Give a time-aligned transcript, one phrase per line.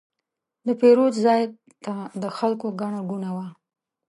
[0.67, 1.41] د پیرود ځای
[1.83, 3.47] ته د خلکو ګڼه ګوڼه وه.